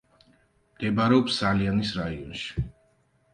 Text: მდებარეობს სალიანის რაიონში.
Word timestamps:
მდებარეობს 0.77 1.35
სალიანის 1.43 1.93
რაიონში. 1.99 2.65